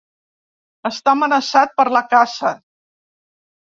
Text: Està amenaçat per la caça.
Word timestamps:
Està 0.89 1.13
amenaçat 1.17 1.75
per 1.81 1.87
la 1.97 2.05
caça. 2.15 2.55